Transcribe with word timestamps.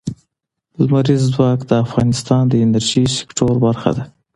لمریز 0.79 1.23
ځواک 1.33 1.59
د 1.69 1.71
افغانستان 1.85 2.43
د 2.47 2.53
انرژۍ 2.65 3.05
سکتور 3.17 3.53
برخه 3.65 3.91
ده. 3.97 4.03